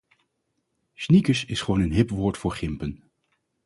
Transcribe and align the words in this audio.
Sneakers 0.95 1.45
is 1.45 1.61
gewoon 1.61 1.81
een 1.81 1.91
hip 1.93 2.09
woord 2.09 2.37
voor 2.37 2.51
gympen. 2.51 3.03